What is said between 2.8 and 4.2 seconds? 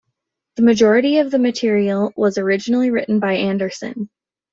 written by Anderson.